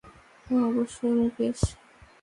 ওহ 0.47 0.61
অবশ্যই, 0.69 1.13
মুকেশ। 1.19 1.59